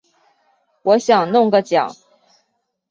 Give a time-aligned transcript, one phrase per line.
[0.81, 1.93] 我想弄个奖